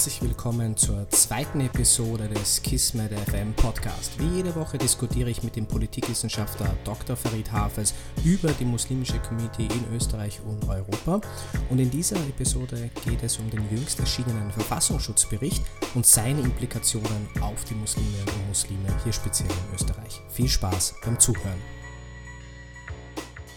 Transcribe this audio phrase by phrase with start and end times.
[0.00, 4.18] herzlich willkommen zur zweiten Episode des Kismet FM Podcast.
[4.18, 7.16] Wie jede Woche diskutiere ich mit dem Politikwissenschaftler Dr.
[7.16, 7.92] Farid Hafez
[8.24, 11.20] über die muslimische Community in Österreich und Europa.
[11.68, 15.62] Und in dieser Episode geht es um den jüngst erschienenen Verfassungsschutzbericht
[15.94, 20.22] und seine Implikationen auf die Musliminnen und Muslime hier speziell in Österreich.
[20.30, 21.60] Viel Spaß beim Zuhören.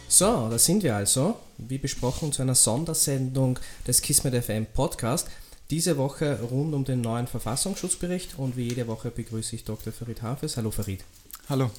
[0.09, 5.29] So, da sind wir also, wie besprochen, zu einer Sondersendung des Kismet FM Podcast.
[5.73, 9.91] Diese Woche rund um den neuen Verfassungsschutzbericht und wie jede Woche begrüße ich Dr.
[9.91, 10.55] Farid Hafez.
[10.55, 11.03] Hallo Farid.
[11.49, 11.71] Hallo.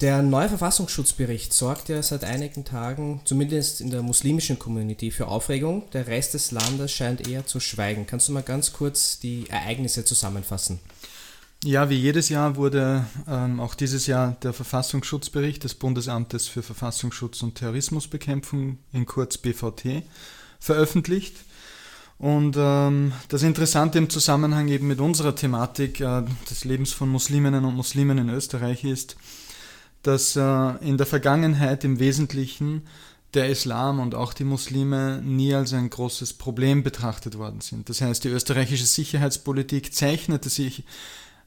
[0.00, 5.88] Der neue Verfassungsschutzbericht sorgt ja seit einigen Tagen, zumindest in der muslimischen Community, für Aufregung.
[5.92, 8.04] Der Rest des Landes scheint eher zu schweigen.
[8.08, 10.80] Kannst du mal ganz kurz die Ereignisse zusammenfassen?
[11.62, 17.44] Ja, wie jedes Jahr wurde ähm, auch dieses Jahr der Verfassungsschutzbericht des Bundesamtes für Verfassungsschutz
[17.44, 20.02] und Terrorismusbekämpfung, in kurz BVT,
[20.58, 21.36] veröffentlicht.
[22.18, 27.64] Und ähm, das Interessante im Zusammenhang eben mit unserer Thematik äh, des Lebens von Musliminnen
[27.64, 29.16] und Muslimen in Österreich ist,
[30.02, 30.40] dass äh,
[30.80, 32.82] in der Vergangenheit im Wesentlichen
[33.34, 37.88] der Islam und auch die Muslime nie als ein großes Problem betrachtet worden sind.
[37.88, 40.84] Das heißt, die österreichische Sicherheitspolitik zeichnete sich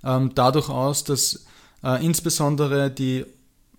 [0.03, 1.45] ähm, dadurch aus, dass
[1.83, 3.25] äh, insbesondere die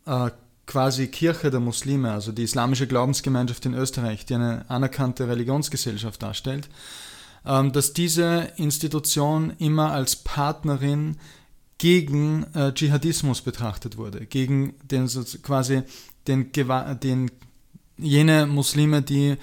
[0.07, 0.31] äh,
[0.69, 6.69] quasi Kirche der Muslime, also die islamische Glaubensgemeinschaft in Österreich, die eine anerkannte Religionsgesellschaft darstellt,
[7.45, 11.17] ähm, dass diese Institution immer als Partnerin
[11.79, 15.09] gegen äh, Dschihadismus betrachtet wurde, gegen den
[15.43, 15.83] quasi
[16.27, 17.31] den, den,
[17.97, 19.37] jene Muslime, die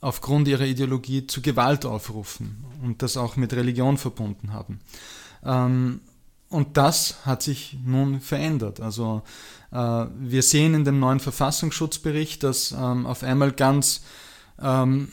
[0.00, 4.80] aufgrund ihrer Ideologie zu Gewalt aufrufen und das auch mit Religion verbunden haben.
[6.52, 8.80] Und das hat sich nun verändert.
[8.80, 9.22] Also
[9.72, 14.02] äh, wir sehen in dem neuen Verfassungsschutzbericht, dass ähm, auf einmal ganz,
[14.60, 15.08] ähm,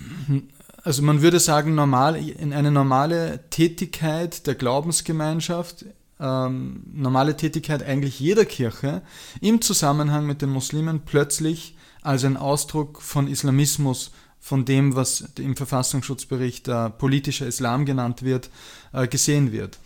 [0.84, 5.86] also man würde sagen, normal, in eine normale Tätigkeit der Glaubensgemeinschaft,
[6.20, 9.02] ähm, normale Tätigkeit eigentlich jeder Kirche
[9.40, 14.12] im Zusammenhang mit den Muslimen plötzlich als ein Ausdruck von Islamismus
[14.42, 18.50] von dem, was im Verfassungsschutzbericht äh, politischer Islam genannt wird,
[18.92, 19.80] äh, gesehen wird.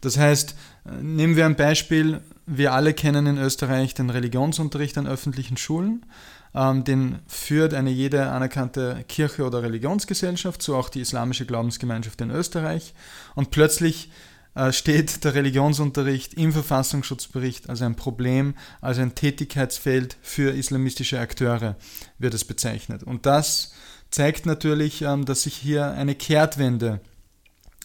[0.00, 0.54] Das heißt,
[1.00, 6.06] nehmen wir ein Beispiel, wir alle kennen in Österreich den Religionsunterricht an öffentlichen Schulen.
[6.54, 12.30] Ähm, den führt eine jede anerkannte Kirche oder Religionsgesellschaft, so auch die islamische Glaubensgemeinschaft in
[12.30, 12.94] Österreich.
[13.34, 14.10] Und plötzlich
[14.54, 21.76] äh, steht der Religionsunterricht im Verfassungsschutzbericht als ein Problem, als ein Tätigkeitsfeld für islamistische Akteure,
[22.18, 23.02] wird es bezeichnet.
[23.02, 23.74] Und das
[24.10, 27.00] zeigt natürlich, ähm, dass sich hier eine Kehrtwende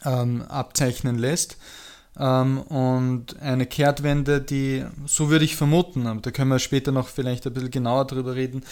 [0.05, 1.57] ähm, abzeichnen lässt
[2.15, 7.47] und eine Kehrtwende, die, so würde ich vermuten, aber da können wir später noch vielleicht
[7.47, 8.63] ein bisschen genauer drüber reden,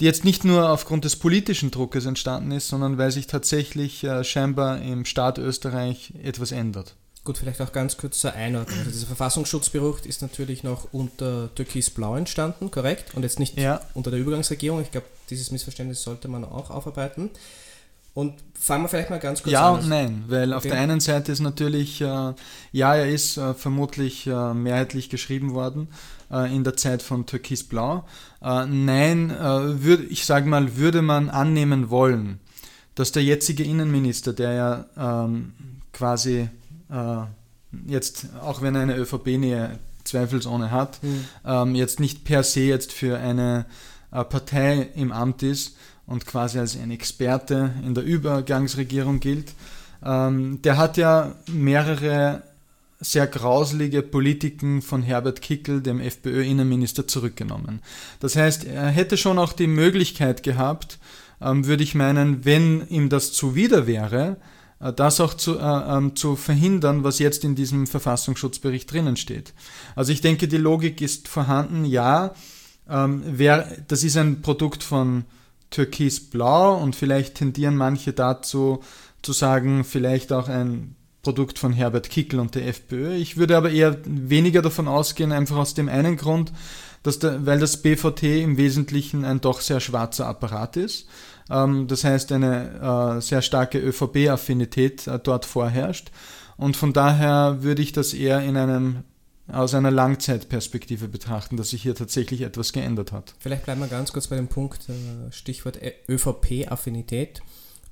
[0.00, 4.24] die jetzt nicht nur aufgrund des politischen Druckes entstanden ist, sondern weil sich tatsächlich äh,
[4.24, 6.96] scheinbar im Staat Österreich etwas ändert.
[7.22, 8.78] Gut, vielleicht auch ganz kurz zur Einordnung.
[8.78, 13.14] Also dieser Verfassungsschutzbericht ist natürlich noch unter Türkis-Blau entstanden, korrekt?
[13.14, 13.82] Und jetzt nicht ja.
[13.92, 14.80] unter der Übergangsregierung.
[14.80, 17.28] Ich glaube, dieses Missverständnis sollte man auch aufarbeiten.
[18.12, 19.74] Und fangen wir vielleicht mal ganz kurz ja an.
[19.74, 20.56] Ja und nein, weil okay.
[20.56, 22.34] auf der einen Seite ist natürlich, äh,
[22.72, 25.88] ja, er ist äh, vermutlich äh, mehrheitlich geschrieben worden
[26.30, 28.04] äh, in der Zeit von Türkis Blau.
[28.42, 32.40] Äh, nein, äh, würd, ich sage mal, würde man annehmen wollen,
[32.96, 34.84] dass der jetzige Innenminister, der ja
[35.24, 35.52] ähm,
[35.92, 36.48] quasi
[37.86, 41.24] jetzt, auch wenn er eine ÖVP-Nähe zweifelsohne hat, mhm.
[41.46, 43.64] ähm, jetzt nicht per se jetzt für eine
[44.10, 45.76] Partei im Amt ist,
[46.10, 49.52] und quasi als ein Experte in der Übergangsregierung gilt,
[50.04, 52.42] ähm, der hat ja mehrere
[52.98, 57.80] sehr grauselige Politiken von Herbert Kickel, dem FPÖ-Innenminister, zurückgenommen.
[58.18, 60.98] Das heißt, er hätte schon auch die Möglichkeit gehabt,
[61.40, 64.36] ähm, würde ich meinen, wenn ihm das zuwider wäre,
[64.80, 69.54] äh, das auch zu, äh, ähm, zu verhindern, was jetzt in diesem Verfassungsschutzbericht drinnen steht.
[69.94, 72.34] Also ich denke, die Logik ist vorhanden, ja,
[72.90, 75.24] ähm, wer, das ist ein Produkt von
[75.70, 78.80] türkisblau und vielleicht tendieren manche dazu
[79.22, 83.14] zu sagen, vielleicht auch ein Produkt von Herbert Kickel und der FPÖ.
[83.14, 86.52] Ich würde aber eher weniger davon ausgehen, einfach aus dem einen Grund,
[87.02, 91.06] dass der, weil das BVT im Wesentlichen ein doch sehr schwarzer Apparat ist.
[91.50, 96.10] Ähm, das heißt, eine äh, sehr starke ÖVP-Affinität äh, dort vorherrscht.
[96.56, 99.04] Und von daher würde ich das eher in einem
[99.52, 103.34] aus einer Langzeitperspektive betrachten, dass sich hier tatsächlich etwas geändert hat.
[103.38, 107.42] Vielleicht bleiben wir ganz kurz bei dem Punkt, äh, Stichwort ÖVP-Affinität.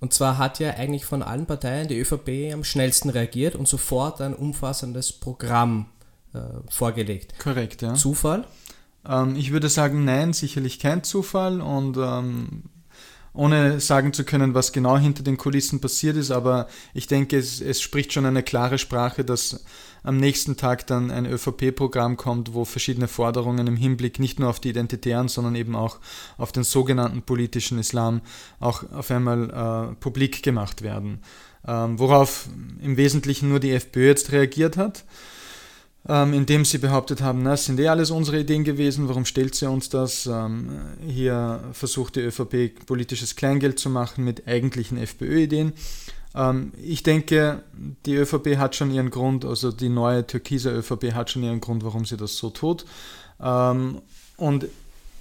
[0.00, 4.20] Und zwar hat ja eigentlich von allen Parteien die ÖVP am schnellsten reagiert und sofort
[4.20, 5.86] ein umfassendes Programm
[6.34, 6.38] äh,
[6.70, 7.38] vorgelegt.
[7.38, 7.94] Korrekt, ja.
[7.94, 8.44] Zufall?
[9.06, 12.64] Ähm, ich würde sagen, nein, sicherlich kein Zufall und, ähm,
[13.32, 16.30] ohne sagen zu können, was genau hinter den Kulissen passiert ist.
[16.30, 19.64] Aber ich denke, es, es spricht schon eine klare Sprache, dass
[20.02, 24.60] am nächsten Tag dann ein ÖVP-Programm kommt, wo verschiedene Forderungen im Hinblick nicht nur auf
[24.60, 25.98] die Identitären, sondern eben auch
[26.36, 28.20] auf den sogenannten politischen Islam
[28.60, 31.20] auch auf einmal äh, publik gemacht werden.
[31.66, 32.48] Ähm, worauf
[32.80, 35.04] im Wesentlichen nur die FPÖ jetzt reagiert hat
[36.08, 39.68] ähm, indem sie behauptet haben, na, sind eh alles unsere Ideen gewesen, warum stellt sie
[39.68, 40.26] uns das?
[40.26, 40.70] Ähm,
[41.06, 45.74] hier versucht die ÖVP politisches Kleingeld zu machen mit eigentlichen FPÖ-Ideen.
[46.34, 47.62] Ähm, ich denke,
[48.06, 51.84] die ÖVP hat schon ihren Grund, also die neue türkise ÖVP hat schon ihren Grund,
[51.84, 52.86] warum sie das so tut.
[53.40, 54.00] Ähm,
[54.38, 54.66] und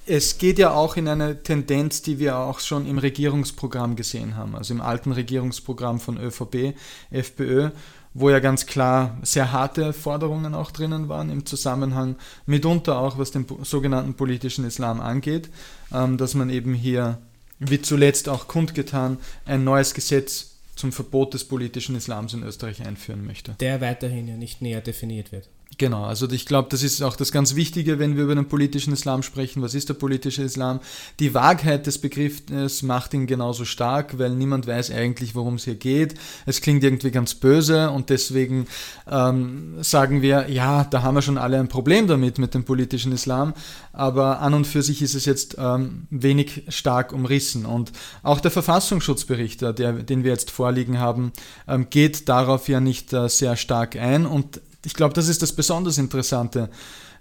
[0.05, 4.55] es geht ja auch in eine Tendenz, die wir auch schon im Regierungsprogramm gesehen haben,
[4.55, 6.75] also im alten Regierungsprogramm von ÖVP,
[7.11, 7.71] FPÖ,
[8.19, 12.15] wo ja ganz klar sehr harte Forderungen auch drinnen waren im Zusammenhang
[12.47, 15.49] mitunter auch, was den sogenannten politischen Islam angeht,
[15.93, 17.19] ähm, dass man eben hier,
[17.59, 23.25] wie zuletzt auch kundgetan, ein neues Gesetz zum Verbot des politischen Islams in Österreich einführen
[23.25, 23.55] möchte.
[23.59, 25.47] Der weiterhin ja nicht näher definiert wird.
[25.77, 28.93] Genau, also ich glaube, das ist auch das ganz Wichtige, wenn wir über den politischen
[28.93, 29.61] Islam sprechen.
[29.61, 30.79] Was ist der politische Islam?
[31.19, 35.75] Die Wahrheit des Begriffs macht ihn genauso stark, weil niemand weiß eigentlich, worum es hier
[35.75, 36.15] geht.
[36.47, 38.65] Es klingt irgendwie ganz böse und deswegen
[39.09, 43.11] ähm, sagen wir, ja, da haben wir schon alle ein Problem damit, mit dem politischen
[43.11, 43.53] Islam.
[43.93, 47.65] Aber an und für sich ist es jetzt ähm, wenig stark umrissen.
[47.67, 47.91] Und
[48.23, 51.33] auch der Verfassungsschutzbericht, der, den wir jetzt vorliegen haben,
[51.67, 55.53] ähm, geht darauf ja nicht äh, sehr stark ein und ich glaube, das ist das
[55.53, 56.69] besonders Interessante.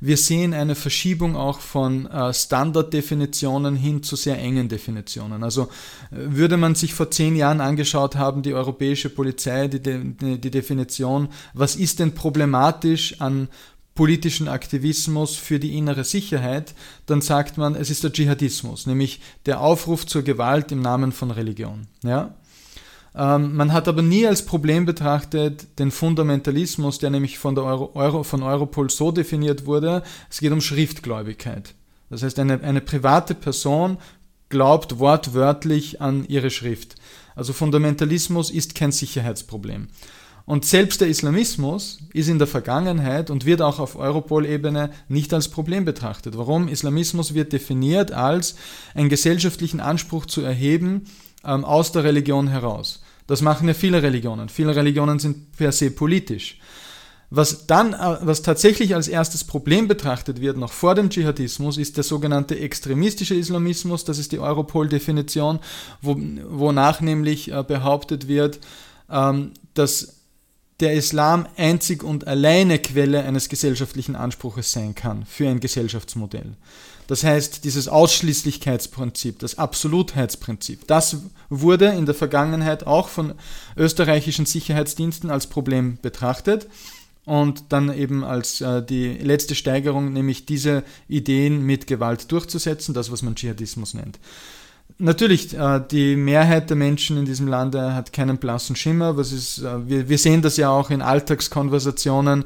[0.01, 5.43] Wir sehen eine Verschiebung auch von äh, Standarddefinitionen hin zu sehr engen Definitionen.
[5.43, 5.63] Also
[6.11, 10.51] äh, würde man sich vor zehn Jahren angeschaut haben, die europäische Polizei, die, die, die
[10.51, 13.49] Definition, was ist denn problematisch an
[13.95, 16.75] politischen Aktivismus für die innere Sicherheit,
[17.07, 21.31] dann sagt man, es ist der Dschihadismus, nämlich der Aufruf zur Gewalt im Namen von
[21.31, 21.87] Religion.
[22.05, 22.35] Ja?
[23.17, 27.91] Ähm, man hat aber nie als Problem betrachtet den Fundamentalismus, der nämlich von, der Euro,
[27.95, 31.75] Euro, von Europol so definiert wurde, es geht um Schriftgläubigkeit.
[32.11, 33.97] Das heißt, eine, eine private Person
[34.51, 36.97] glaubt wortwörtlich an ihre Schrift.
[37.35, 39.89] Also Fundamentalismus ist kein Sicherheitsproblem.
[40.45, 45.49] Und selbst der Islamismus ist in der Vergangenheit und wird auch auf Europol-Ebene nicht als
[45.49, 46.39] Problem betrachtet.
[46.39, 46.69] Warum?
[46.69, 48.55] Islamismus wird definiert als
[48.95, 51.07] einen gesellschaftlichen Anspruch zu erheben
[51.45, 53.01] ähm, aus der Religion heraus.
[53.27, 54.49] Das machen ja viele Religionen.
[54.49, 56.59] Viele Religionen sind per se politisch.
[57.29, 61.97] Was dann, äh, was tatsächlich als erstes Problem betrachtet wird, noch vor dem Dschihadismus, ist
[61.97, 64.05] der sogenannte extremistische Islamismus.
[64.05, 65.59] Das ist die Europol-Definition,
[66.03, 66.17] wo,
[66.49, 68.61] wonach nämlich äh, behauptet wird,
[69.11, 70.17] ähm, dass
[70.81, 76.55] der Islam einzig und alleine Quelle eines gesellschaftlichen Anspruches sein kann für ein Gesellschaftsmodell.
[77.07, 81.19] Das heißt, dieses Ausschließlichkeitsprinzip, das Absolutheitsprinzip, das
[81.49, 83.35] wurde in der Vergangenheit auch von
[83.77, 86.67] österreichischen Sicherheitsdiensten als Problem betrachtet
[87.25, 93.13] und dann eben als äh, die letzte Steigerung, nämlich diese Ideen mit Gewalt durchzusetzen, das,
[93.13, 94.19] was man Dschihadismus nennt.
[94.99, 99.17] Natürlich, äh, die Mehrheit der Menschen in diesem Lande hat keinen blassen Schimmer.
[99.17, 102.45] Was ist, äh, wir, wir sehen das ja auch in Alltagskonversationen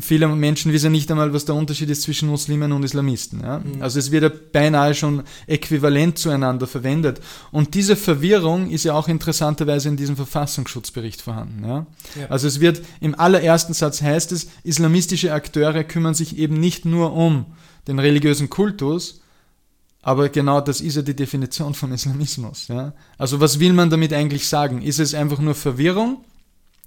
[0.00, 3.40] viele Menschen wissen nicht einmal, was der Unterschied ist zwischen Muslimen und Islamisten.
[3.40, 3.58] Ja?
[3.58, 3.82] Mhm.
[3.82, 7.20] Also es wird ja beinahe schon äquivalent zueinander verwendet.
[7.50, 11.64] Und diese Verwirrung ist ja auch interessanterweise in diesem Verfassungsschutzbericht vorhanden.
[11.66, 11.86] Ja?
[12.18, 12.26] ja?
[12.28, 17.12] Also es wird im allerersten Satz heißt es, islamistische Akteure kümmern sich eben nicht nur
[17.14, 17.46] um
[17.88, 19.20] den religiösen Kultus,
[20.02, 22.68] aber genau das ist ja die Definition von Islamismus.
[22.68, 22.92] Ja?
[23.18, 24.82] Also was will man damit eigentlich sagen?
[24.82, 26.24] Ist es einfach nur Verwirrung?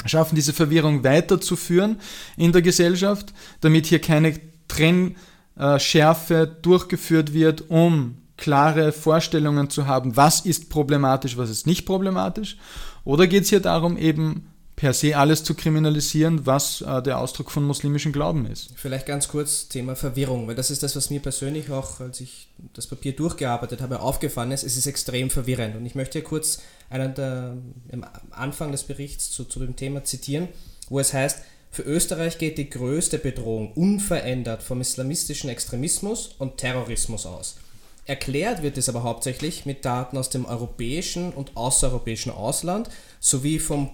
[0.05, 1.99] Schaffen, diese Verwirrung weiterzuführen
[2.37, 10.41] in der Gesellschaft, damit hier keine Trennschärfe durchgeführt wird, um klare Vorstellungen zu haben, was
[10.41, 12.57] ist problematisch, was ist nicht problematisch?
[13.05, 17.51] Oder geht es hier darum, eben per se alles zu kriminalisieren, was äh, der Ausdruck
[17.51, 18.71] von muslimischem Glauben ist.
[18.75, 22.47] Vielleicht ganz kurz Thema Verwirrung, weil das ist das, was mir persönlich auch, als ich
[22.73, 24.63] das Papier durchgearbeitet habe, aufgefallen ist.
[24.63, 25.75] Es ist extrem verwirrend.
[25.75, 27.55] Und ich möchte hier kurz einen der,
[27.91, 30.49] am Anfang des Berichts zu, zu dem Thema zitieren,
[30.89, 37.25] wo es heißt, für Österreich geht die größte Bedrohung unverändert vom islamistischen Extremismus und Terrorismus
[37.25, 37.57] aus.
[38.05, 42.89] Erklärt wird es aber hauptsächlich mit Daten aus dem europäischen und außereuropäischen Ausland
[43.19, 43.91] sowie vom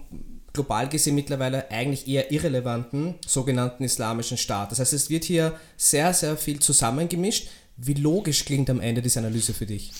[0.53, 4.71] global gesehen mittlerweile eigentlich eher irrelevanten sogenannten islamischen Staat.
[4.71, 7.49] Das heißt, es wird hier sehr, sehr viel zusammengemischt.
[7.77, 9.93] Wie logisch klingt am Ende diese Analyse für dich?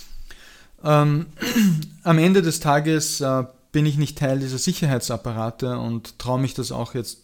[0.84, 1.28] Ähm,
[2.04, 6.72] am Ende des Tages äh, bin ich nicht Teil dieser Sicherheitsapparate und traue mich das
[6.72, 7.20] auch jetzt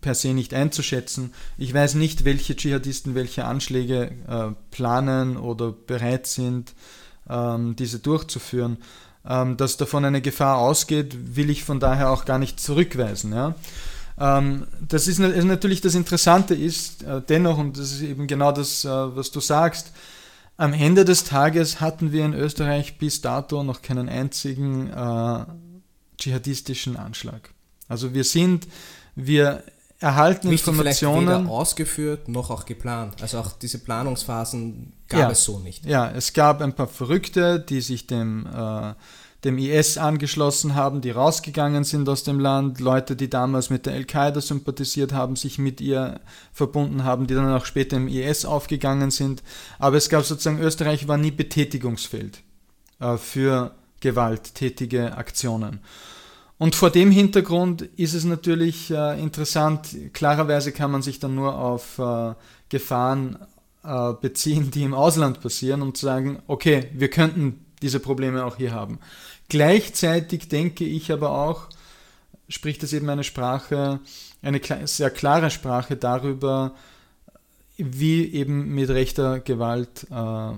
[0.00, 1.32] per se nicht einzuschätzen.
[1.56, 6.74] Ich weiß nicht, welche Dschihadisten welche Anschläge äh, planen oder bereit sind
[7.28, 8.78] ähm, diese durchzuführen.
[9.26, 13.32] Ähm, dass davon eine Gefahr ausgeht, will ich von daher auch gar nicht zurückweisen.
[13.32, 13.54] Ja?
[14.18, 18.52] Ähm, das ist, ist, natürlich das Interessante ist äh, dennoch, und das ist eben genau
[18.52, 19.92] das, äh, was du sagst,
[20.56, 25.44] am Ende des Tages hatten wir in Österreich bis dato noch keinen einzigen äh,
[26.18, 27.50] dschihadistischen Anschlag.
[27.88, 28.66] Also wir sind,
[29.14, 29.62] wir
[30.00, 31.44] erhalten Wichtig Informationen.
[31.44, 33.20] Weder ausgeführt noch auch geplant.
[33.20, 35.84] Also auch diese Planungsphasen gab ja, es so nicht.
[35.84, 38.94] Ja, es gab ein paar Verrückte, die sich dem, äh,
[39.44, 43.94] dem IS angeschlossen haben, die rausgegangen sind aus dem Land, Leute, die damals mit der
[43.94, 46.20] Al-Qaida sympathisiert haben, sich mit ihr
[46.52, 49.42] verbunden haben, die dann auch später im IS aufgegangen sind.
[49.78, 52.40] Aber es gab sozusagen, Österreich war nie Betätigungsfeld
[53.00, 55.80] äh, für gewalttätige Aktionen.
[56.58, 61.56] Und vor dem Hintergrund ist es natürlich äh, interessant, klarerweise kann man sich dann nur
[61.56, 62.34] auf äh,
[62.68, 63.38] Gefahren
[63.84, 68.72] äh, beziehen, die im Ausland passieren und sagen, okay, wir könnten diese Probleme auch hier
[68.72, 68.98] haben.
[69.48, 71.68] Gleichzeitig denke ich aber auch,
[72.48, 74.00] spricht es eben eine Sprache,
[74.42, 76.74] eine sehr klare Sprache darüber,
[77.76, 80.52] wie eben mit rechter Gewalt äh,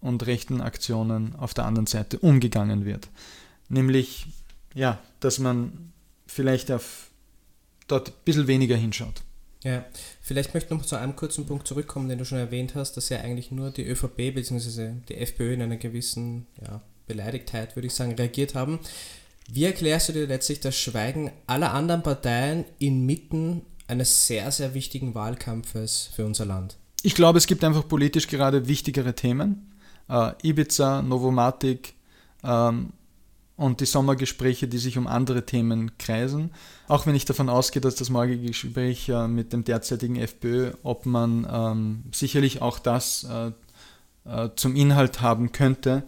[0.00, 3.08] und rechten Aktionen auf der anderen Seite umgegangen wird.
[3.68, 4.26] Nämlich
[4.74, 5.92] ja, dass man
[6.26, 7.10] vielleicht auf
[7.86, 9.22] dort ein bisschen weniger hinschaut.
[9.62, 9.84] Ja,
[10.20, 13.08] vielleicht möchte ich noch zu einem kurzen Punkt zurückkommen, den du schon erwähnt hast, dass
[13.08, 14.92] ja eigentlich nur die ÖVP bzw.
[15.08, 18.78] die FPÖ in einer gewissen ja, Beleidigtheit, würde ich sagen, reagiert haben.
[19.50, 25.14] Wie erklärst du dir letztlich das Schweigen aller anderen Parteien inmitten eines sehr, sehr wichtigen
[25.14, 26.76] Wahlkampfes für unser Land?
[27.02, 29.72] Ich glaube, es gibt einfach politisch gerade wichtigere Themen.
[30.08, 31.94] Äh, Ibiza, Novomatic,
[32.42, 32.92] ähm,
[33.56, 36.50] und die Sommergespräche, die sich um andere Themen kreisen.
[36.88, 41.06] Auch wenn ich davon ausgehe, dass das morgige Gespräch äh, mit dem derzeitigen FPÖ, ob
[41.06, 43.52] man ähm, sicherlich auch das äh,
[44.28, 46.02] äh, zum Inhalt haben könnte.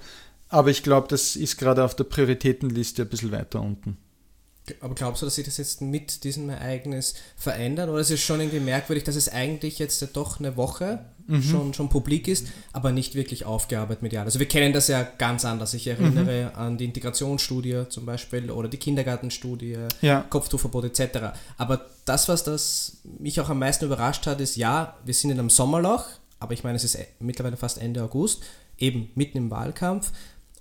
[0.49, 3.97] Aber ich glaube, das ist gerade auf der Prioritätenliste ein bisschen weiter unten.
[4.81, 7.89] Aber glaubst du, dass sich das jetzt mit diesem Ereignis verändert?
[7.89, 11.43] Oder ist es schon irgendwie merkwürdig, dass es eigentlich jetzt doch eine Woche mhm.
[11.43, 14.25] schon, schon publik ist, aber nicht wirklich aufgearbeitet medial.
[14.25, 15.75] Also wir kennen das ja ganz anders.
[15.75, 16.59] Ich erinnere mhm.
[16.59, 20.25] an die Integrationsstudie zum Beispiel oder die Kindergartenstudie, ja.
[20.29, 21.19] Kopftuchverbot etc.
[21.57, 25.39] Aber das, was das mich auch am meisten überrascht hat, ist, ja, wir sind in
[25.39, 26.05] einem Sommerloch,
[26.39, 28.43] aber ich meine, es ist mittlerweile fast Ende August,
[28.79, 30.13] eben mitten im Wahlkampf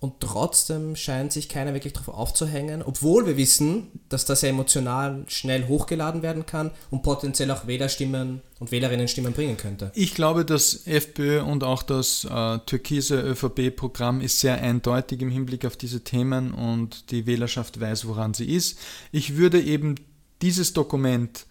[0.05, 5.23] und trotzdem scheint sich keiner wirklich darauf aufzuhängen, obwohl wir wissen, dass das ja emotional
[5.25, 9.91] schnell hochgeladen werden kann und potenziell auch Wählerstimmen und Wählerinnenstimmen bringen könnte.
[9.95, 15.65] Ich glaube, das FPÖ und auch das äh, türkise ÖVP-Programm ist sehr eindeutig im Hinblick
[15.65, 18.77] auf diese Themen und die Wählerschaft weiß, woran sie ist.
[19.11, 19.95] Ich würde eben
[20.43, 21.47] dieses Dokument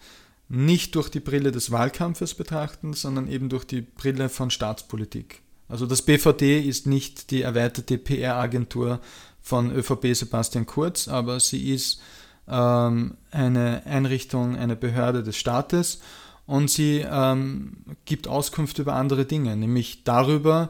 [0.47, 5.41] nicht durch die Brille des Wahlkampfes betrachten, sondern eben durch die Brille von Staatspolitik.
[5.67, 8.99] Also das BVD ist nicht die erweiterte PR-Agentur
[9.41, 12.01] von ÖVP Sebastian Kurz, aber sie ist
[12.47, 15.99] ähm, eine Einrichtung, eine Behörde des Staates
[16.45, 20.69] und sie ähm, gibt Auskunft über andere Dinge, nämlich darüber,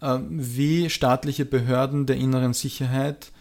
[0.00, 3.32] äh, wie staatliche Behörden der inneren Sicherheit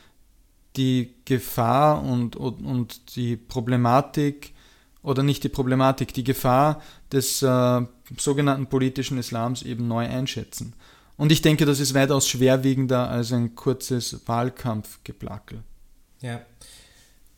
[0.75, 4.53] die Gefahr und, und, und die Problematik
[5.03, 6.81] oder nicht die Problematik, die Gefahr
[7.11, 7.81] des äh,
[8.17, 10.73] sogenannten politischen Islams eben neu einschätzen.
[11.17, 15.63] Und ich denke, das ist weitaus schwerwiegender als ein kurzes Wahlkampfgeplackel.
[16.21, 16.41] Ja.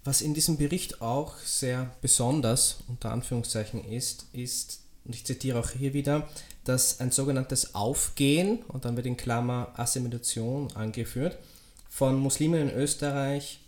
[0.03, 5.72] Was in diesem Bericht auch sehr besonders unter Anführungszeichen ist, ist, und ich zitiere auch
[5.72, 6.29] hier wieder,
[6.63, 11.38] dass ein sogenanntes Aufgehen, und dann wird in Klammer Assimilation angeführt,
[11.89, 13.60] von Muslimen in Österreich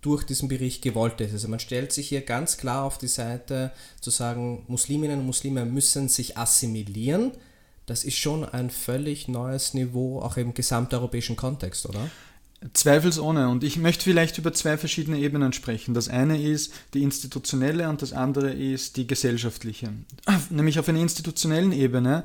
[0.00, 1.32] durch diesen Bericht gewollt ist.
[1.32, 5.64] Also man stellt sich hier ganz klar auf die Seite zu sagen, Musliminnen und Muslime
[5.64, 7.32] müssen sich assimilieren,
[7.88, 12.10] das ist schon ein völlig neues Niveau, auch im gesamteuropäischen Kontext, oder?
[12.72, 13.48] Zweifelsohne.
[13.48, 15.94] Und ich möchte vielleicht über zwei verschiedene Ebenen sprechen.
[15.94, 19.90] Das eine ist die institutionelle und das andere ist die gesellschaftliche.
[20.50, 22.24] Nämlich auf einer institutionellen Ebene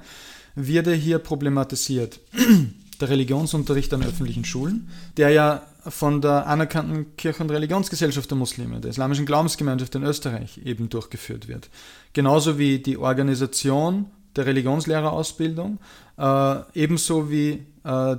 [0.55, 2.19] wird er hier problematisiert.
[2.99, 8.79] Der Religionsunterricht an öffentlichen Schulen, der ja von der anerkannten Kirche- und Religionsgesellschaft der Muslime,
[8.79, 11.69] der Islamischen Glaubensgemeinschaft in Österreich eben durchgeführt wird.
[12.13, 14.05] Genauso wie die Organisation
[14.35, 15.79] der Religionslehrerausbildung,
[16.17, 18.17] äh, ebenso wie äh,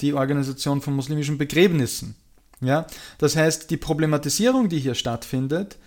[0.00, 2.14] die Organisation von muslimischen Begräbnissen.
[2.60, 2.86] Ja?
[3.18, 5.78] Das heißt, die Problematisierung, die hier stattfindet,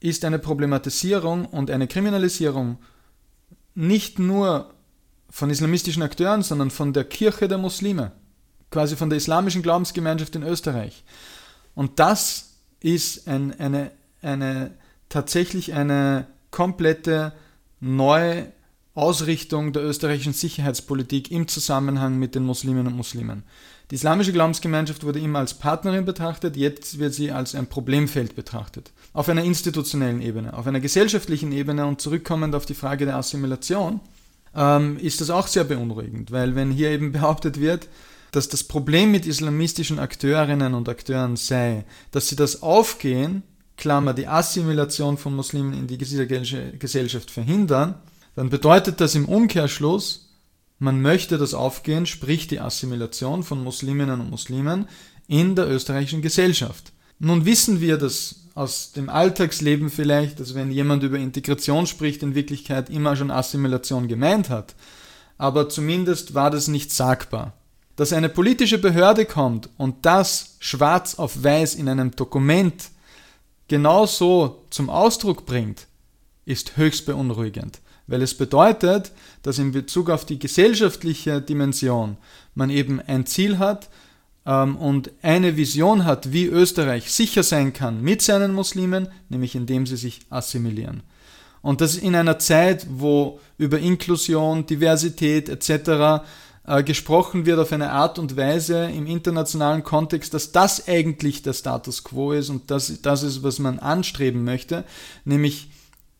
[0.00, 2.78] ist eine Problematisierung und eine Kriminalisierung
[3.74, 4.74] nicht nur
[5.30, 8.12] von islamistischen Akteuren, sondern von der Kirche der Muslime,
[8.70, 11.04] quasi von der islamischen Glaubensgemeinschaft in Österreich.
[11.74, 12.50] Und das
[12.80, 13.90] ist ein, eine,
[14.22, 14.74] eine,
[15.08, 17.32] tatsächlich eine komplette
[17.80, 18.52] neue
[18.94, 23.42] Ausrichtung der österreichischen Sicherheitspolitik im Zusammenhang mit den Musliminnen und Muslimen.
[23.90, 28.92] Die islamische Glaubensgemeinschaft wurde immer als Partnerin betrachtet, jetzt wird sie als ein Problemfeld betrachtet.
[29.12, 34.00] Auf einer institutionellen Ebene, auf einer gesellschaftlichen Ebene und zurückkommend auf die Frage der Assimilation,
[34.54, 37.88] ähm, ist das auch sehr beunruhigend, weil wenn hier eben behauptet wird,
[38.30, 43.42] dass das Problem mit islamistischen Akteurinnen und Akteuren sei, dass sie das Aufgehen,
[43.76, 47.96] Klammer, die Assimilation von Muslimen in die Gesellschaft verhindern,
[48.34, 50.28] dann bedeutet das im Umkehrschluss,
[50.78, 54.88] man möchte das Aufgehen, sprich die Assimilation von Musliminnen und Muslimen
[55.28, 56.92] in der österreichischen Gesellschaft.
[57.18, 62.34] Nun wissen wir das aus dem Alltagsleben vielleicht, dass wenn jemand über Integration spricht, in
[62.34, 64.74] Wirklichkeit immer schon Assimilation gemeint hat.
[65.38, 67.54] Aber zumindest war das nicht sagbar.
[67.96, 72.90] Dass eine politische Behörde kommt und das schwarz auf weiß in einem Dokument
[73.68, 75.86] genauso zum Ausdruck bringt,
[76.44, 82.16] ist höchst beunruhigend, weil es bedeutet, dass in Bezug auf die gesellschaftliche Dimension
[82.54, 83.88] man eben ein Ziel hat,
[84.46, 89.86] ähm, und eine Vision hat, wie Österreich sicher sein kann mit seinen Muslimen, nämlich indem
[89.86, 91.02] sie sich assimilieren.
[91.62, 96.24] Und das in einer Zeit, wo über Inklusion, Diversität etc.
[96.66, 101.54] Äh, gesprochen wird auf eine Art und Weise im internationalen Kontext, dass das eigentlich der
[101.54, 104.84] Status quo ist und das, das ist, was man anstreben möchte,
[105.24, 105.70] nämlich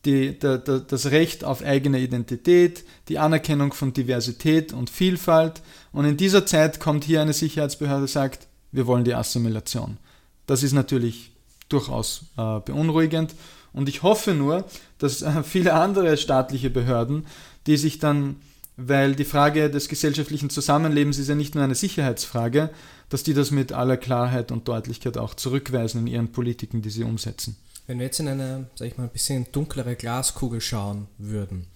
[0.05, 5.63] die, der, der, das Recht auf eigene Identität, die Anerkennung von Diversität und Vielfalt.
[5.93, 9.99] Und in dieser Zeit kommt hier eine Sicherheitsbehörde sagt, wir wollen die Assimilation.
[10.47, 11.33] Das ist natürlich
[11.69, 13.35] durchaus äh, beunruhigend.
[13.73, 14.65] Und ich hoffe nur,
[14.99, 17.27] dass äh, viele andere staatliche Behörden,
[17.67, 18.37] die sich dann,
[18.77, 22.71] weil die Frage des gesellschaftlichen Zusammenlebens ist ja nicht nur eine Sicherheitsfrage,
[23.09, 27.05] dass die das mit aller Klarheit und Deutlichkeit auch zurückweisen in ihren Politiken, die sie
[27.05, 27.57] umsetzen.
[27.87, 31.67] Wenn wir jetzt in eine, sag ich mal, ein bisschen dunklere Glaskugel schauen würden,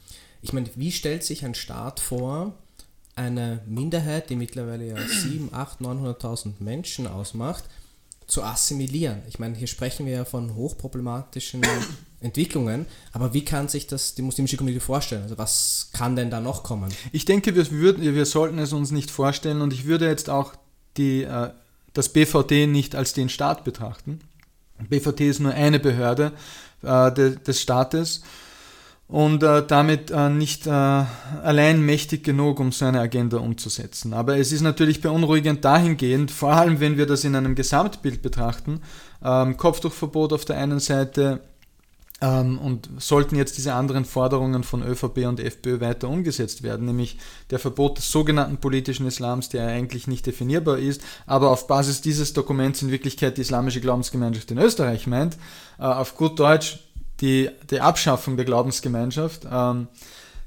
[0.40, 2.54] ich meine, wie stellt sich ein Staat vor,
[3.16, 7.64] eine Minderheit, die mittlerweile ja 7, 8, 900.000 Menschen ausmacht,
[8.26, 9.22] zu assimilieren?
[9.28, 11.62] Ich meine, hier sprechen wir ja von hochproblematischen
[12.20, 15.22] Entwicklungen, aber wie kann sich das die muslimische Community vorstellen?
[15.22, 16.92] Also was kann denn da noch kommen?
[17.12, 20.54] Ich denke, wir, würden, wir sollten es uns nicht vorstellen und ich würde jetzt auch
[20.96, 21.50] die, äh,
[21.92, 24.20] das BVD nicht als den Staat betrachten.
[24.88, 26.32] BVT ist nur eine Behörde
[26.82, 28.22] äh, de, des Staates
[29.08, 34.12] und äh, damit äh, nicht äh, allein mächtig genug, um so eine Agenda umzusetzen.
[34.12, 38.82] Aber es ist natürlich beunruhigend dahingehend, vor allem wenn wir das in einem Gesamtbild betrachten,
[39.24, 41.40] ähm, Kopftuchverbot auf der einen Seite,
[42.20, 47.16] und sollten jetzt diese anderen Forderungen von ÖVP und FPÖ weiter umgesetzt werden, nämlich
[47.50, 52.32] der Verbot des sogenannten politischen Islams, der eigentlich nicht definierbar ist, aber auf Basis dieses
[52.32, 55.36] Dokuments in Wirklichkeit die islamische Glaubensgemeinschaft in Österreich meint,
[55.78, 56.80] äh, auf gut Deutsch
[57.20, 59.86] die, die Abschaffung der Glaubensgemeinschaft, ähm,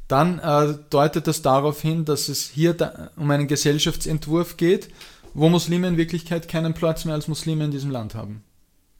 [0.09, 2.75] dann äh, deutet das darauf hin, dass es hier
[3.15, 4.89] um einen Gesellschaftsentwurf geht,
[5.33, 8.43] wo Muslime in Wirklichkeit keinen Platz mehr als Muslime in diesem Land haben.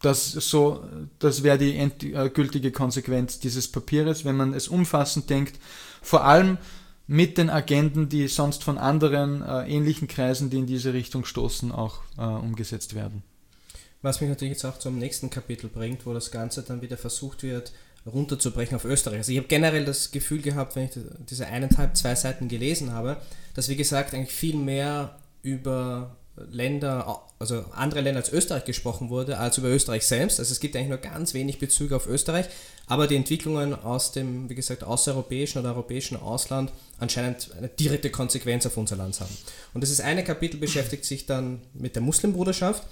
[0.01, 0.83] Das, so,
[1.19, 5.59] das wäre die endgültige Konsequenz dieses Papieres, wenn man es umfassend denkt.
[6.01, 6.57] Vor allem
[7.07, 11.71] mit den Agenden, die sonst von anderen äh, ähnlichen Kreisen, die in diese Richtung stoßen,
[11.71, 13.23] auch äh, umgesetzt werden.
[14.01, 17.43] Was mich natürlich jetzt auch zum nächsten Kapitel bringt, wo das Ganze dann wieder versucht
[17.43, 17.71] wird,
[18.05, 19.19] runterzubrechen auf Österreich.
[19.19, 20.91] Also ich habe generell das Gefühl gehabt, wenn ich
[21.29, 23.17] diese eineinhalb, zwei Seiten gelesen habe,
[23.53, 29.37] dass wie gesagt eigentlich viel mehr über Länder, also andere Länder als Österreich gesprochen wurde,
[29.37, 30.39] als über Österreich selbst.
[30.39, 32.45] Also es gibt eigentlich nur ganz wenig Bezüge auf Österreich,
[32.87, 38.65] aber die Entwicklungen aus dem, wie gesagt, außereuropäischen oder europäischen Ausland anscheinend eine direkte Konsequenz
[38.65, 39.35] auf unser Land haben.
[39.73, 42.83] Und das ist eine Kapitel beschäftigt sich dann mit der Muslimbruderschaft,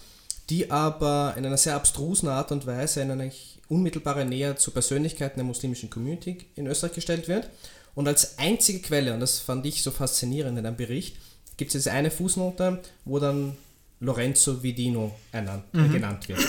[0.49, 3.31] die aber in einer sehr abstrusen Art und Weise in einer
[3.69, 7.49] unmittelbare Nähe zu Persönlichkeiten der muslimischen Community in Österreich gestellt wird.
[7.95, 11.17] Und als einzige Quelle, und das fand ich so faszinierend in einem Bericht,
[11.59, 13.53] gibt es jetzt eine Fußnote, wo dann
[14.01, 15.91] Lorenzo Vidino ernannt, mhm.
[15.91, 16.39] genannt wird.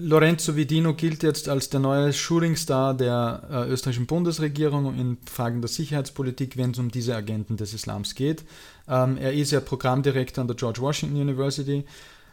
[0.00, 5.68] Lorenzo Vidino gilt jetzt als der neue Shootingstar der äh, österreichischen Bundesregierung in Fragen der
[5.68, 8.42] Sicherheitspolitik, wenn es um diese Agenten des Islams geht.
[8.88, 11.84] Ähm, er ist ja Programmdirektor an der George Washington University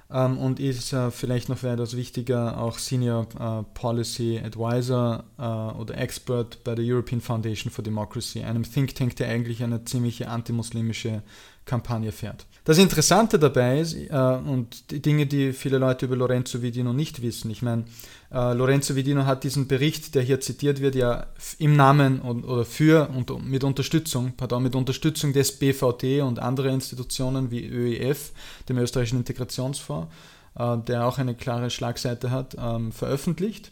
[0.10, 5.98] ähm, und ist äh, vielleicht noch weitaus wichtiger auch Senior äh, Policy Advisor äh, oder
[5.98, 11.24] Expert bei der European Foundation for Democracy, einem Think Tank, der eigentlich eine ziemliche antimuslimische
[11.66, 12.46] Kampagne fährt.
[12.64, 17.22] Das Interessante dabei ist, äh, und die Dinge, die viele Leute über Lorenzo Vidino nicht
[17.22, 17.86] wissen, ich meine,
[18.32, 22.64] äh, Lorenzo Vidino hat diesen Bericht, der hier zitiert wird, ja im Namen und, oder
[22.64, 28.32] für und mit Unterstützung, pardon, mit Unterstützung des BVT und anderer Institutionen wie ÖEF,
[28.70, 30.14] dem österreichischen Integrationsfonds,
[30.56, 33.72] äh, der auch eine klare Schlagseite hat, ähm, veröffentlicht.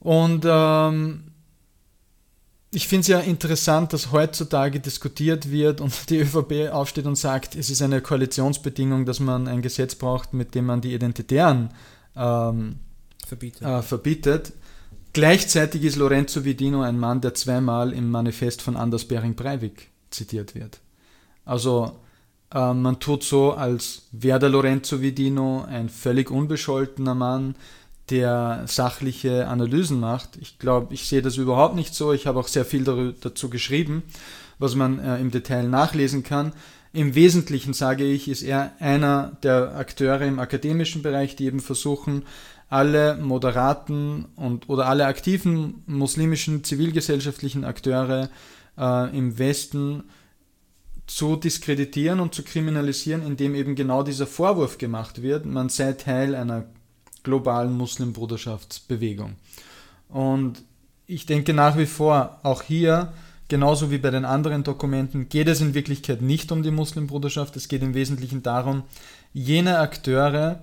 [0.00, 1.31] Und ähm,
[2.74, 7.54] ich finde es ja interessant, dass heutzutage diskutiert wird und die ÖVP aufsteht und sagt,
[7.54, 11.68] es ist eine Koalitionsbedingung, dass man ein Gesetz braucht, mit dem man die Identitären
[12.16, 12.76] ähm,
[13.26, 13.62] verbietet.
[13.62, 14.52] Äh, verbietet.
[15.12, 20.54] Gleichzeitig ist Lorenzo Vidino ein Mann, der zweimal im Manifest von Anders Bering Breivik zitiert
[20.54, 20.80] wird.
[21.44, 22.00] Also
[22.54, 27.54] äh, man tut so, als wäre der Lorenzo Vidino ein völlig unbescholtener Mann,
[28.10, 30.36] der sachliche Analysen macht.
[30.40, 32.12] Ich glaube, ich sehe das überhaupt nicht so.
[32.12, 34.02] Ich habe auch sehr viel dazu geschrieben,
[34.58, 36.52] was man äh, im Detail nachlesen kann.
[36.92, 42.24] Im Wesentlichen, sage ich, ist er einer der Akteure im akademischen Bereich, die eben versuchen,
[42.68, 48.30] alle moderaten und oder alle aktiven muslimischen zivilgesellschaftlichen Akteure
[48.78, 50.04] äh, im Westen
[51.06, 56.34] zu diskreditieren und zu kriminalisieren, indem eben genau dieser Vorwurf gemacht wird, man sei Teil
[56.34, 56.64] einer
[57.22, 59.34] globalen Muslimbruderschaftsbewegung.
[60.08, 60.62] Und
[61.06, 63.12] ich denke nach wie vor, auch hier,
[63.48, 67.56] genauso wie bei den anderen Dokumenten, geht es in Wirklichkeit nicht um die Muslimbruderschaft.
[67.56, 68.84] Es geht im Wesentlichen darum,
[69.32, 70.62] jene Akteure,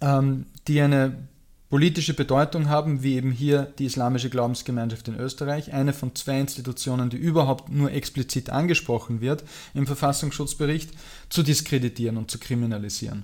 [0.00, 1.28] ähm, die eine
[1.72, 7.08] politische Bedeutung haben, wie eben hier die Islamische Glaubensgemeinschaft in Österreich, eine von zwei Institutionen,
[7.08, 10.90] die überhaupt nur explizit angesprochen wird im Verfassungsschutzbericht,
[11.30, 13.22] zu diskreditieren und zu kriminalisieren.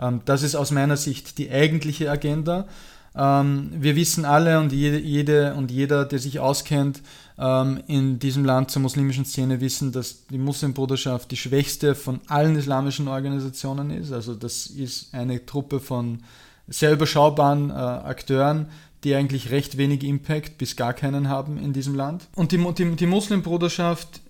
[0.00, 2.66] Ähm, das ist aus meiner Sicht die eigentliche Agenda.
[3.14, 7.02] Ähm, wir wissen alle und jede, jede und jeder, der sich auskennt
[7.38, 12.56] ähm, in diesem Land zur muslimischen Szene, wissen, dass die Muslimbruderschaft die schwächste von allen
[12.56, 14.12] islamischen Organisationen ist.
[14.12, 16.22] Also das ist eine Truppe von
[16.68, 18.66] sehr überschaubaren äh, Akteuren,
[19.04, 22.28] die eigentlich recht wenig Impact bis gar keinen haben in diesem Land.
[22.34, 24.20] Und die, die, die Muslimbruderschaft,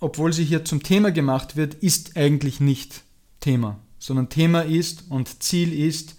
[0.00, 3.02] obwohl sie hier zum Thema gemacht wird, ist eigentlich nicht
[3.40, 6.16] Thema sondern Thema ist und Ziel ist,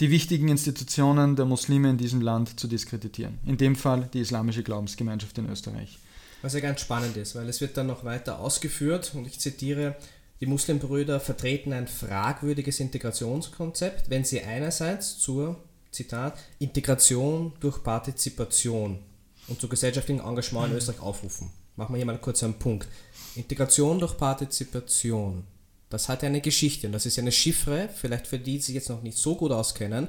[0.00, 3.38] die wichtigen Institutionen der Muslime in diesem Land zu diskreditieren.
[3.46, 5.98] In dem Fall die Islamische Glaubensgemeinschaft in Österreich.
[6.42, 9.94] Was ja ganz spannend ist, weil es wird dann noch weiter ausgeführt und ich zitiere,
[10.40, 18.98] die Muslimbrüder vertreten ein fragwürdiges Integrationskonzept, wenn sie einerseits zur, Zitat, Integration durch Partizipation
[19.46, 21.50] und zu gesellschaftlichem Engagement in Österreich aufrufen.
[21.76, 22.88] Machen wir hier mal kurz einen Punkt.
[23.36, 25.44] Integration durch Partizipation
[25.90, 28.90] das hat eine Geschichte und das ist eine Chiffre, vielleicht für die, die sich jetzt
[28.90, 30.08] noch nicht so gut auskennen,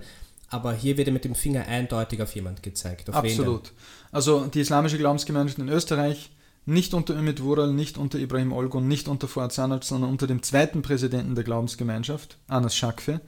[0.49, 3.09] aber hier wird mit dem Finger eindeutig auf jemand gezeigt.
[3.09, 3.71] Auf Absolut.
[4.11, 6.31] Also die islamische Glaubensgemeinschaft in Österreich,
[6.65, 10.43] nicht unter Ümit Wural, nicht unter Ibrahim Olgun, nicht unter Fuad Sanat, sondern unter dem
[10.43, 13.21] zweiten Präsidenten der Glaubensgemeinschaft, Anas Shakfe,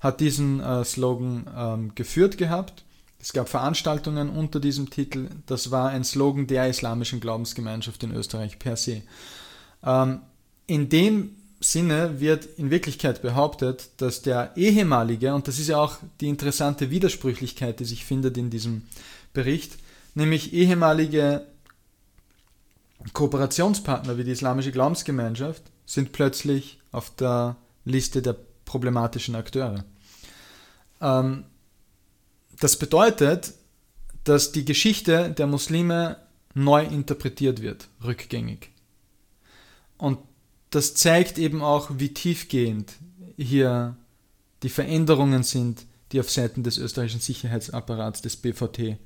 [0.00, 2.84] hat diesen äh, Slogan ähm, geführt gehabt.
[3.18, 5.30] Es gab Veranstaltungen unter diesem Titel.
[5.46, 9.02] Das war ein Slogan der islamischen Glaubensgemeinschaft in Österreich per se.
[9.82, 10.20] Ähm,
[10.66, 15.98] in dem Sinne wird in Wirklichkeit behauptet, dass der ehemalige, und das ist ja auch
[16.20, 18.82] die interessante Widersprüchlichkeit, die sich findet in diesem
[19.32, 19.78] Bericht,
[20.14, 21.46] nämlich ehemalige
[23.12, 29.84] Kooperationspartner wie die Islamische Glaubensgemeinschaft sind plötzlich auf der Liste der problematischen Akteure.
[31.00, 31.44] Ähm,
[32.60, 33.54] das bedeutet,
[34.24, 36.16] dass die Geschichte der Muslime
[36.54, 38.70] neu interpretiert wird, rückgängig.
[39.98, 40.18] Und
[40.76, 42.92] das zeigt eben auch, wie tiefgehend
[43.38, 43.96] hier
[44.62, 48.98] die Veränderungen sind, die auf Seiten des österreichischen Sicherheitsapparats des BVT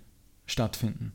[0.46, 1.12] stattfinden.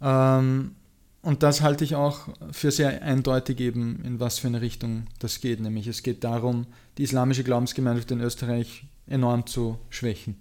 [0.00, 0.76] Ähm,
[1.22, 5.40] und das halte ich auch für sehr eindeutig eben, in was für eine Richtung das
[5.40, 5.58] geht.
[5.60, 10.36] Nämlich es geht darum, die islamische Glaubensgemeinschaft in Österreich enorm zu schwächen.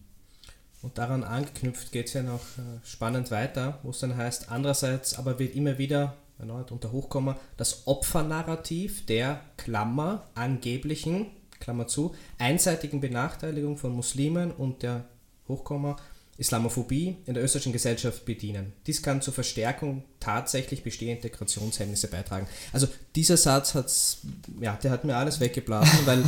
[0.84, 5.17] Und daran angeknüpft geht es ja noch äh, spannend weiter, wo es dann heißt, andererseits
[5.17, 11.28] aber wird immer wieder erneut unter Hochkomma, das Opfernarrativ der Klammer angeblichen,
[11.60, 15.06] Klammer zu, einseitigen Benachteiligung von Muslimen und der
[15.48, 15.95] Hochkomma
[16.38, 18.74] Islamophobie in der österreichischen Gesellschaft bedienen.
[18.88, 22.45] Dies kann zur Verstärkung tatsächlich bestehender Integrationshemmnisse beitragen.
[22.74, 24.19] Also dieser Satz hat's,
[24.60, 26.24] ja, der hat mir alles weggeblasen, weil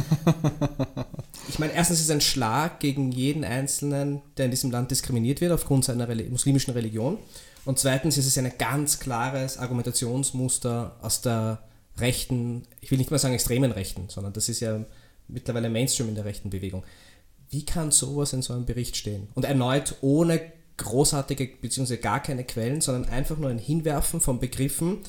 [1.50, 5.42] ich meine, erstens ist es ein Schlag gegen jeden Einzelnen, der in diesem Land diskriminiert
[5.42, 7.18] wird aufgrund seiner muslimischen Religion.
[7.68, 11.60] Und zweitens ist es ein ganz klares Argumentationsmuster aus der
[11.98, 14.86] rechten, ich will nicht mal sagen extremen Rechten, sondern das ist ja
[15.28, 16.86] mittlerweile Mainstream in der rechten Bewegung.
[17.50, 19.28] Wie kann sowas in so einem Bericht stehen?
[19.36, 20.40] Und erneut ohne
[20.78, 21.98] großartige bzw.
[21.98, 25.00] gar keine Quellen, sondern einfach nur ein Hinwerfen von Begriffen,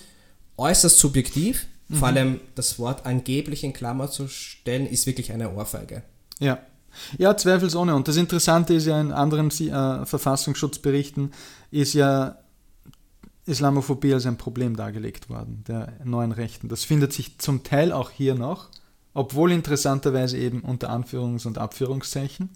[0.57, 1.69] äußerst subjektiv.
[1.87, 1.95] Mhm.
[1.95, 6.03] Vor allem das Wort angeblich in Klammer zu stellen, ist wirklich eine Ohrfeige.
[6.41, 6.59] Ja.
[7.19, 7.95] Ja, zweifelsohne.
[7.95, 11.33] Und das Interessante ist ja in anderen äh, Verfassungsschutzberichten,
[11.71, 12.39] ist ja
[13.49, 16.69] Islamophobie als ein Problem dargelegt worden, der neuen Rechten.
[16.69, 18.69] Das findet sich zum Teil auch hier noch,
[19.15, 22.51] obwohl interessanterweise eben unter Anführungs- und Abführungszeichen,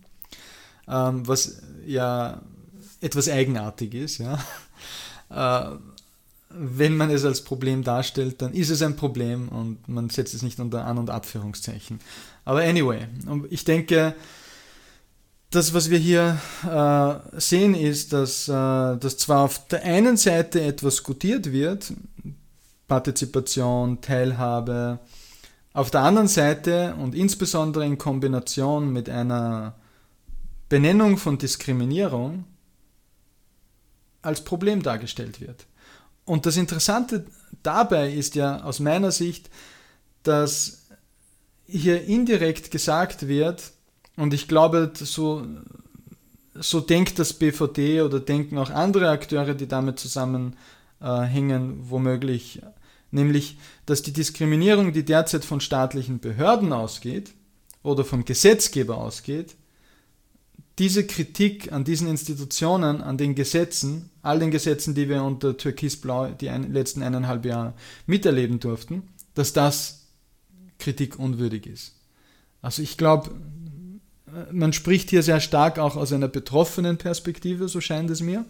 [0.89, 2.43] ähm, was ja
[3.01, 4.19] etwas eigenartig ist.
[4.19, 4.39] Ja.
[5.71, 5.77] äh,
[6.55, 10.43] wenn man es als Problem darstellt, dann ist es ein Problem und man setzt es
[10.43, 11.99] nicht unter An- und Abführungszeichen.
[12.45, 13.07] Aber anyway,
[13.49, 14.15] ich denke,
[15.55, 20.62] das, was wir hier äh, sehen, ist, dass, äh, dass zwar auf der einen Seite
[20.62, 21.93] etwas gutiert wird,
[22.88, 24.99] Partizipation, Teilhabe,
[25.75, 29.75] auf der anderen Seite und insbesondere in Kombination mit einer
[30.69, 32.45] Benennung von Diskriminierung
[34.23, 35.67] als Problem dargestellt wird.
[36.25, 37.27] Und das Interessante
[37.62, 39.51] dabei ist ja aus meiner Sicht,
[40.23, 40.87] dass
[41.67, 43.73] hier indirekt gesagt wird,
[44.16, 45.46] und ich glaube, so,
[46.55, 50.57] so denkt das BVD oder denken auch andere Akteure, die damit zusammenhängen,
[51.01, 52.61] äh, womöglich,
[53.11, 57.33] nämlich, dass die Diskriminierung, die derzeit von staatlichen Behörden ausgeht
[57.83, 59.57] oder vom Gesetzgeber ausgeht,
[60.79, 66.31] diese Kritik an diesen Institutionen, an den Gesetzen, all den Gesetzen, die wir unter Türkisblau
[66.31, 67.75] die ein, letzten eineinhalb Jahre
[68.07, 69.03] miterleben durften,
[69.35, 70.07] dass das
[70.79, 71.94] Kritik unwürdig ist.
[72.62, 73.31] Also ich glaube,
[74.51, 78.45] man spricht hier sehr stark auch aus einer betroffenen Perspektive, so scheint es mir.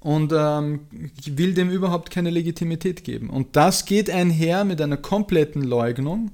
[0.00, 0.80] Und ähm,
[1.26, 3.28] will dem überhaupt keine Legitimität geben.
[3.28, 6.30] Und das geht einher mit einer kompletten Leugnung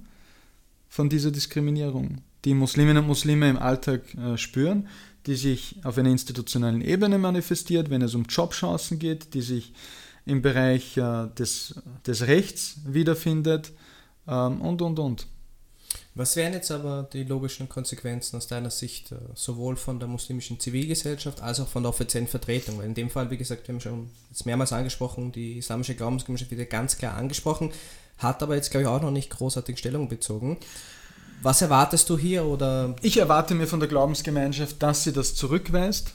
[0.89, 4.89] von dieser Diskriminierung die Musliminnen und Muslime im Alltag äh, spüren,
[5.27, 9.73] die sich auf einer institutionellen Ebene manifestiert, wenn es um Jobchancen geht, die sich
[10.27, 13.73] im Bereich äh, des, des Rechts wiederfindet
[14.27, 15.27] ähm, und, und, und.
[16.15, 20.61] Was wären jetzt aber die logischen Konsequenzen aus deiner Sicht, äh, sowohl von der muslimischen
[20.61, 22.79] Zivilgesellschaft als auch von der offiziellen Vertretung?
[22.79, 26.51] Weil in dem Fall, wie gesagt, wir haben schon jetzt mehrmals angesprochen, die islamische Glaubensgemeinschaft
[26.51, 27.73] wird ganz klar angesprochen,
[28.19, 30.59] hat aber jetzt, glaube ich, auch noch nicht großartig Stellung bezogen.
[31.41, 32.45] Was erwartest du hier?
[32.45, 32.95] Oder?
[33.01, 36.13] Ich erwarte mir von der Glaubensgemeinschaft, dass sie das zurückweist.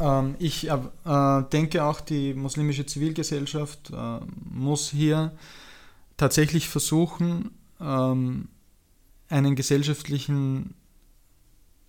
[0.00, 5.32] Ähm, ich äh, denke auch, die muslimische Zivilgesellschaft äh, muss hier
[6.16, 8.48] tatsächlich versuchen, ähm,
[9.28, 10.74] einen gesellschaftlichen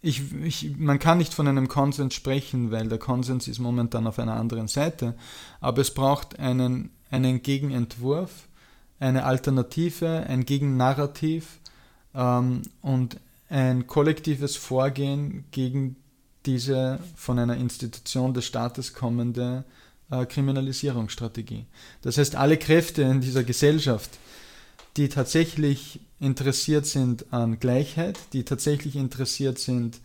[0.01, 4.19] ich, ich, man kann nicht von einem Konsens sprechen, weil der Konsens ist momentan auf
[4.19, 5.15] einer anderen Seite,
[5.61, 8.47] aber es braucht einen, einen Gegenentwurf,
[8.99, 11.59] eine Alternative, ein Gegennarrativ,
[12.15, 13.19] ähm, und
[13.49, 15.97] ein kollektives Vorgehen gegen
[16.45, 19.65] diese von einer Institution des Staates kommende
[20.09, 21.65] äh, Kriminalisierungsstrategie.
[22.01, 24.11] Das heißt, alle Kräfte in dieser Gesellschaft,
[24.97, 29.99] die tatsächlich interessiert sind an Gleichheit, die tatsächlich interessiert sind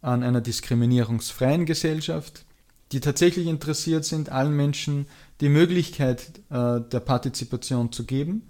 [0.00, 2.44] an einer diskriminierungsfreien Gesellschaft,
[2.92, 5.06] die tatsächlich interessiert sind, allen Menschen
[5.40, 8.48] die Möglichkeit äh, der Partizipation zu geben,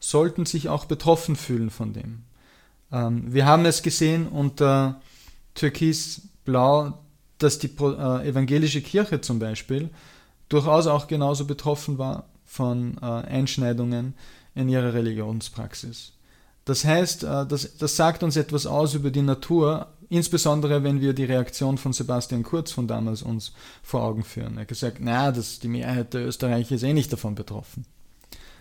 [0.00, 2.22] sollten sich auch betroffen fühlen von dem.
[2.90, 5.00] Ähm, wir haben es gesehen unter
[5.54, 6.98] Türkis-Blau,
[7.38, 9.90] dass die äh, evangelische Kirche zum Beispiel
[10.48, 14.14] durchaus auch genauso betroffen war von äh, Einschneidungen
[14.54, 16.12] in ihrer Religionspraxis.
[16.64, 21.12] Das heißt, äh, das, das sagt uns etwas aus über die Natur, insbesondere wenn wir
[21.12, 24.56] die Reaktion von Sebastian Kurz von damals uns vor Augen führen.
[24.56, 27.86] Er hat gesagt, naja, die Mehrheit der Österreicher ist eh nicht davon betroffen.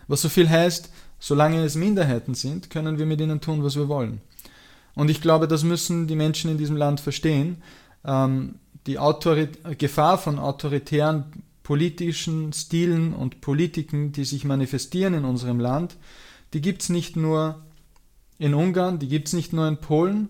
[0.08, 3.88] Was so viel heißt, solange es Minderheiten sind, können wir mit ihnen tun, was wir
[3.88, 4.22] wollen.
[4.96, 7.62] Und ich glaube, das müssen die Menschen in diesem Land verstehen.
[8.04, 8.56] Ähm,
[8.88, 15.98] die Autorit Gefahr von autoritären politischen Stilen und Politiken, die sich manifestieren in unserem Land,
[16.54, 17.62] die gibt es nicht nur
[18.38, 20.30] in Ungarn, die gibt es nicht nur in Polen,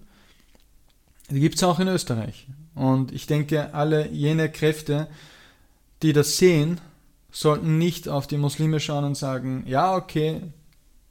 [1.30, 2.48] die gibt es auch in Österreich.
[2.76, 5.08] Und ich denke, alle jene Kräfte,
[6.04, 6.80] die das sehen,
[7.32, 10.42] sollten nicht auf die Muslime schauen und sagen, ja, okay,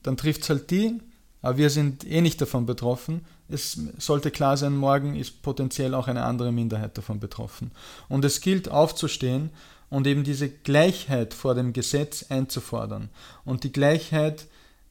[0.02, 1.00] dann trifft es halt die,
[1.42, 3.24] aber wir sind eh nicht davon betroffen.
[3.48, 7.72] Es sollte klar sein, morgen ist potenziell auch eine andere Minderheit davon betroffen.
[8.08, 9.50] Und es gilt aufzustehen
[9.90, 13.10] und eben diese Gleichheit vor dem Gesetz einzufordern.
[13.44, 14.46] Und die Gleichheit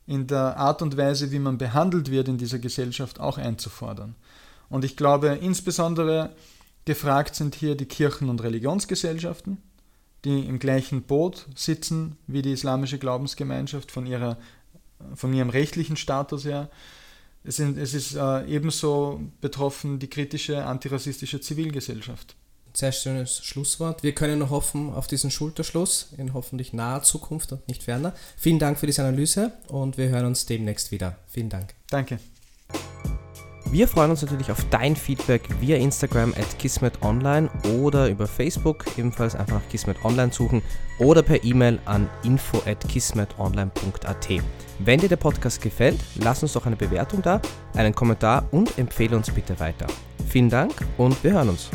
[0.05, 4.15] in der Art und Weise, wie man behandelt wird in dieser Gesellschaft, auch einzufordern.
[4.69, 6.31] Und ich glaube, insbesondere
[6.85, 9.57] gefragt sind hier die Kirchen- und Religionsgesellschaften,
[10.25, 14.37] die im gleichen Boot sitzen wie die islamische Glaubensgemeinschaft von, ihrer,
[15.15, 16.69] von ihrem rechtlichen Status her.
[17.43, 22.35] Es, sind, es ist äh, ebenso betroffen die kritische antirassistische Zivilgesellschaft.
[22.73, 24.03] Sehr schönes Schlusswort.
[24.03, 28.13] Wir können noch hoffen auf diesen Schulterschluss in hoffentlich naher Zukunft und nicht ferner.
[28.37, 31.17] Vielen Dank für diese Analyse und wir hören uns demnächst wieder.
[31.27, 31.73] Vielen Dank.
[31.89, 32.19] Danke.
[33.71, 39.35] Wir freuen uns natürlich auf dein Feedback via Instagram at kismetonline oder über Facebook, ebenfalls
[39.35, 40.63] einfach nach Kismet Online suchen
[40.97, 44.27] oder per E-Mail an info at kismetonline.at.
[44.79, 47.41] Wenn dir der Podcast gefällt, lass uns doch eine Bewertung da,
[47.75, 49.85] einen Kommentar und empfehle uns bitte weiter.
[50.27, 51.69] Vielen Dank und wir hören uns.